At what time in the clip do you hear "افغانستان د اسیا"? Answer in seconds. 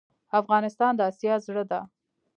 0.39-1.35